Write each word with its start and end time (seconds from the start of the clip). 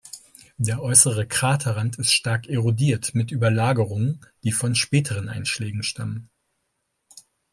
Der 0.57 0.81
äußere 0.81 1.27
Kraterrand 1.27 1.99
ist 1.99 2.11
stark 2.11 2.47
erodiert 2.47 3.13
mit 3.13 3.29
Überlagerungen, 3.29 4.25
die 4.43 4.51
von 4.51 4.73
späteren 4.73 5.29
Einschlägen 5.29 5.83
stammen. 5.83 6.31